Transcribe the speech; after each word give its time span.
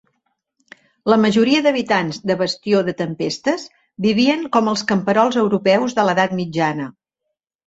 La 1.13 1.17
majoria 1.25 1.59
d"habitants 1.67 2.17
de 2.31 2.37
Bastió 2.39 2.79
de 2.87 2.95
Tempestes 3.01 3.67
vivien 4.07 4.49
com 4.57 4.73
els 4.73 4.85
camperols 4.93 5.39
europeus 5.45 5.97
de 6.01 6.05
l"Edat 6.07 6.35
Mitjana. 6.41 6.91